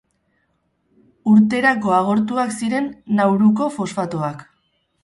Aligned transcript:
Urterako 1.33 1.93
agortuak 1.99 2.57
ziren 2.61 2.89
Nauruko 3.21 3.71
fosfatoak. 3.79 4.45